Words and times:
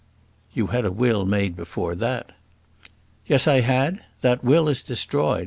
"You 0.55 0.65
had 0.73 0.83
a 0.83 0.91
will 0.91 1.27
made 1.27 1.55
before 1.55 1.93
that." 1.93 2.31
"Yes, 3.27 3.47
I 3.47 3.59
had. 3.59 4.03
That 4.21 4.43
will 4.43 4.67
is 4.67 4.81
destroyed. 4.81 5.39